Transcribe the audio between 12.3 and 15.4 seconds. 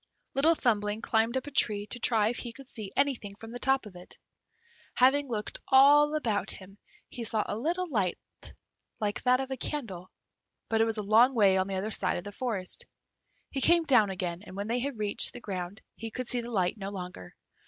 forest. He came down again, and when he had reached the